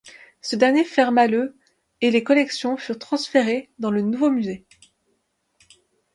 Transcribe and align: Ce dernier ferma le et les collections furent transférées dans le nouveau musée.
Ce 0.41 0.55
dernier 0.55 0.83
ferma 0.83 1.27
le 1.27 1.55
et 2.01 2.09
les 2.09 2.23
collections 2.23 2.75
furent 2.75 2.97
transférées 2.97 3.69
dans 3.77 3.91
le 3.91 4.01
nouveau 4.01 4.31
musée. 4.31 4.65